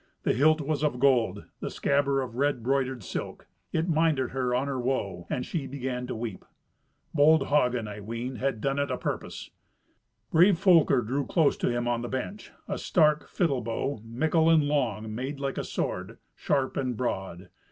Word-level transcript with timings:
The 0.23 0.33
hilt 0.33 0.61
was 0.61 0.83
of 0.83 0.99
gold, 0.99 1.45
the 1.59 1.69
scabbard 1.69 2.23
of 2.23 2.33
red 2.35 2.63
broidered 2.63 3.03
silk. 3.03 3.45
It 3.71 3.87
minded 3.87 4.31
her 4.31 4.55
on 4.55 4.65
her 4.65 4.79
woe, 4.79 5.27
and 5.29 5.45
she 5.45 5.67
began 5.67 6.07
to 6.07 6.15
weep. 6.15 6.43
Bold 7.13 7.45
Hagen, 7.49 7.87
I 7.87 7.99
ween, 7.99 8.37
had 8.37 8.61
done 8.61 8.79
it 8.79 8.89
apurpose. 8.89 9.51
Brave 10.31 10.57
Folker 10.57 11.01
drew 11.03 11.27
closer 11.27 11.59
to 11.59 11.69
him 11.71 11.87
on 11.87 12.01
the 12.01 12.07
bench 12.09 12.49
a 12.67 12.79
stark 12.79 13.29
fiddle 13.29 13.61
bow, 13.61 14.01
mickle 14.03 14.49
and 14.49 14.63
long, 14.67 15.13
made 15.13 15.39
like 15.39 15.59
a 15.59 15.63
sword, 15.63 16.17
sharp 16.35 16.77
and 16.77 16.97
broad. 16.97 17.49